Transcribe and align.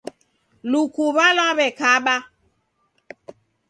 Lukuw'a 0.71 1.27
lwaw'ekaba. 1.35 2.15